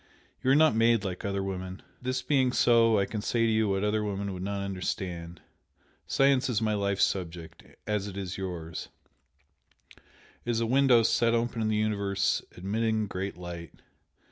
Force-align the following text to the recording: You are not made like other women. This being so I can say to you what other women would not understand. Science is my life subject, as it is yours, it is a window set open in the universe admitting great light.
You 0.41 0.49
are 0.49 0.55
not 0.55 0.73
made 0.75 1.03
like 1.03 1.23
other 1.23 1.43
women. 1.43 1.83
This 2.01 2.23
being 2.23 2.51
so 2.53 2.97
I 2.97 3.05
can 3.05 3.21
say 3.21 3.45
to 3.45 3.51
you 3.51 3.69
what 3.69 3.83
other 3.83 4.03
women 4.03 4.33
would 4.33 4.41
not 4.41 4.63
understand. 4.65 5.41
Science 6.07 6.49
is 6.49 6.59
my 6.59 6.73
life 6.73 6.99
subject, 6.99 7.61
as 7.85 8.07
it 8.07 8.17
is 8.17 8.35
yours, 8.35 8.89
it 9.95 10.01
is 10.43 10.59
a 10.59 10.65
window 10.65 11.03
set 11.03 11.35
open 11.35 11.61
in 11.61 11.67
the 11.67 11.75
universe 11.75 12.41
admitting 12.57 13.05
great 13.05 13.37
light. 13.37 13.73